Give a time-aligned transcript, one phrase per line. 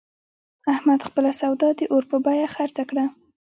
[0.73, 3.05] احمد خپله سودا د اور په بیه خرڅه کړه.